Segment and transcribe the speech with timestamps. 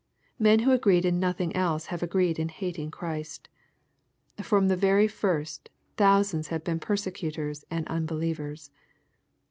[0.39, 3.49] Men who agreed in nothing else have agreed in hating Christ.
[4.41, 8.71] From the very first, thousands have been persecutors and unbelievers.